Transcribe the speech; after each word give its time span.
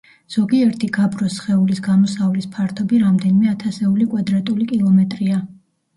ზოგიერთი 0.35 0.87
გაბროს 0.95 1.35
სხეულის 1.41 1.81
გამოსავლის 1.89 2.49
ფართობი 2.57 3.03
რამდენიმე 3.07 3.53
ათასეული 3.55 4.09
კვადრატული 4.15 4.69
კილომეტრია. 4.73 5.39